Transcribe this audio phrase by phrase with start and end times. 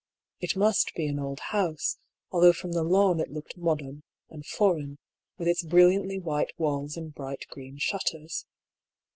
[0.39, 1.99] It must be an old house,
[2.31, 4.97] although from the lawn it looked modem, and foreign,
[5.37, 8.47] with its brilliantly white walls and bright green shutters.